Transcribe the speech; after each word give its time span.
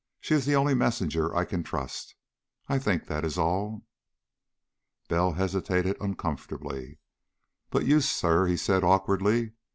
She 0.19 0.33
is 0.33 0.47
the 0.47 0.55
only 0.55 0.73
messenger 0.73 1.35
I 1.35 1.45
can 1.45 1.61
trust. 1.61 2.15
I 2.67 2.79
think 2.79 3.05
that 3.05 3.23
is 3.23 3.37
all." 3.37 3.83
Bell 5.09 5.33
hesitated 5.33 5.95
uncomfortably. 6.01 6.97
"But 7.69 7.85
you, 7.85 8.01
sir," 8.01 8.47
he 8.47 8.57
said 8.57 8.83
awkwardly. 8.83 9.51